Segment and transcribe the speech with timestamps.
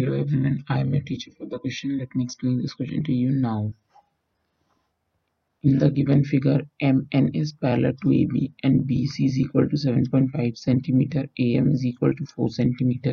[0.00, 1.98] Hello everyone, I am a teacher for the question.
[1.98, 3.74] Let me explain this question to you now.
[5.62, 10.56] In the given figure, MN is parallel to AB and BC is equal to 7.5
[10.56, 13.12] centimeter, AM is equal to 4 centimeter,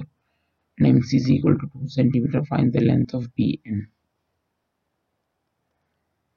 [0.78, 2.46] and MC is equal to 2 centimeter.
[2.46, 3.88] Find the length of BN.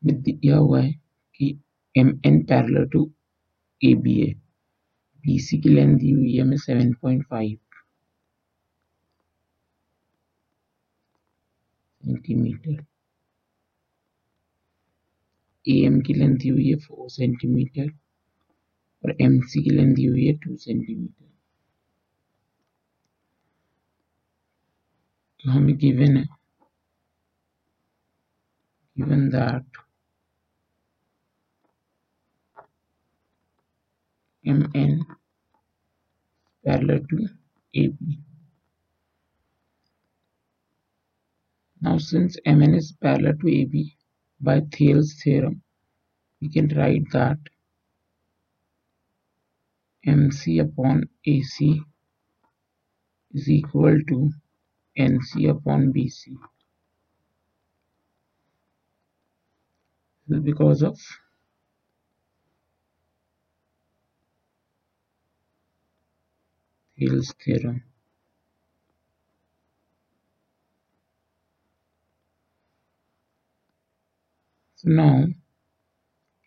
[0.03, 0.93] With the हुआ है
[1.39, 1.59] कि
[1.97, 3.09] MN parallel to
[3.85, 4.37] AB
[5.25, 7.59] BC is length दी हुई is 7.5
[12.03, 12.85] centimetre
[15.65, 17.91] A M की length हुई है four centimetre
[19.05, 21.29] और M C की length हुई है टू सेंटीमीटर
[25.41, 26.25] तो हमें गिवन है.
[28.97, 29.79] Given that
[34.45, 35.01] M N
[36.65, 37.17] parallel to
[37.75, 38.30] AB.
[41.83, 43.97] Now since MN is parallel to AB
[44.39, 45.63] by Thales theorem,
[46.41, 47.39] we can write that
[50.05, 51.81] MC upon AC
[53.33, 54.31] is equal to
[54.99, 56.37] NC upon BC.
[60.43, 60.99] Because of
[66.99, 67.90] Thales theorem.
[74.85, 75.15] So now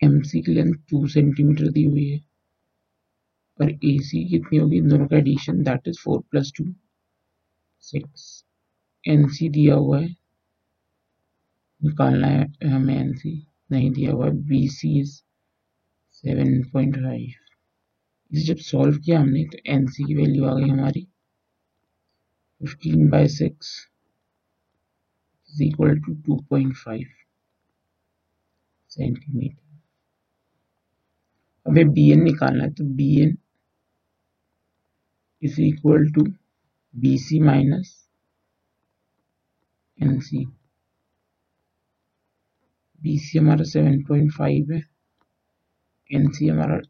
[0.02, 2.18] MC की length two centimetre दी हुई है।
[3.60, 4.76] और AC कितनी होगी?
[4.76, 6.64] इन दोनों का addition that is four plus two
[7.80, 8.44] six
[9.04, 10.08] NC दिया हुआ है।
[11.84, 13.36] निकालना है हमें NC
[13.72, 15.12] नहीं दिया हुआ है। BC is
[16.12, 17.32] seven point five
[18.32, 21.06] इसे जब सॉल्व किया हमने तो NC की वैल्यू आ गई हमारी
[22.60, 23.90] fifteen by six
[25.52, 27.06] is equal to two point five
[28.94, 29.62] centimetre
[31.66, 33.36] हमें बी एन निकालना है तो B N
[35.42, 36.24] is equal to
[36.94, 37.92] B C minus
[39.98, 40.44] N C
[43.02, 44.82] B C हमारा सेवन पॉइंट फाइव है.
[46.10, 46.80] एन सी हमारा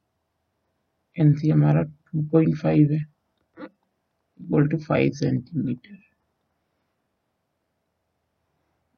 [1.16, 3.00] एन सी हमारा two point five है.
[4.40, 6.02] Equal to five centimetre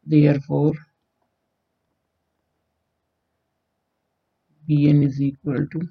[0.06, 0.74] therefore
[4.66, 5.88] bn is equal to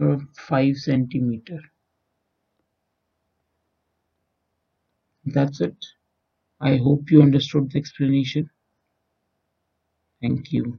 [0.00, 1.60] uh, 5 centimeter.
[5.24, 5.82] That's it.
[6.60, 8.50] I hope you understood the explanation.
[10.22, 10.78] Thank you